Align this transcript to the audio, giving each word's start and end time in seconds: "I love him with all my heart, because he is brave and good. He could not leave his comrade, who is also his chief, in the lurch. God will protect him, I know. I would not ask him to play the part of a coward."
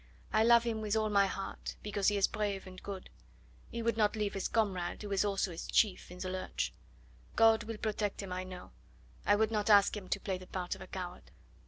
"I 0.33 0.43
love 0.43 0.63
him 0.63 0.81
with 0.81 0.95
all 0.95 1.11
my 1.11 1.27
heart, 1.27 1.75
because 1.83 2.07
he 2.07 2.17
is 2.17 2.27
brave 2.27 2.65
and 2.65 2.81
good. 2.81 3.11
He 3.69 3.83
could 3.83 3.97
not 3.97 4.15
leave 4.15 4.33
his 4.33 4.47
comrade, 4.47 5.03
who 5.03 5.11
is 5.11 5.23
also 5.23 5.51
his 5.51 5.67
chief, 5.67 6.09
in 6.09 6.17
the 6.17 6.27
lurch. 6.27 6.73
God 7.35 7.65
will 7.65 7.77
protect 7.77 8.23
him, 8.23 8.33
I 8.33 8.43
know. 8.43 8.71
I 9.27 9.35
would 9.35 9.51
not 9.51 9.69
ask 9.69 9.95
him 9.95 10.09
to 10.09 10.19
play 10.19 10.39
the 10.39 10.47
part 10.47 10.73
of 10.73 10.81
a 10.81 10.87
coward." 10.87 11.29